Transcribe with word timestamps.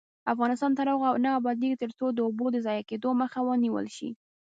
افغانستان 0.33 0.71
تر 0.79 0.87
هغو 0.93 1.09
نه 1.25 1.29
ابادیږي، 1.39 1.77
ترڅو 1.83 2.05
د 2.11 2.19
اوبو 2.27 2.45
د 2.51 2.57
ضایع 2.65 2.83
کیدو 2.89 3.09
مخه 3.21 3.39
ونیول 3.43 3.85
نشي. 3.91 4.09